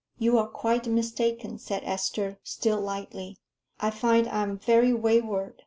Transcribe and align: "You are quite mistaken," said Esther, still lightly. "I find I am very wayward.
"You 0.17 0.39
are 0.39 0.47
quite 0.47 0.87
mistaken," 0.87 1.59
said 1.59 1.83
Esther, 1.85 2.39
still 2.43 2.79
lightly. 2.81 3.37
"I 3.79 3.91
find 3.91 4.27
I 4.27 4.41
am 4.41 4.57
very 4.57 4.93
wayward. 4.95 5.59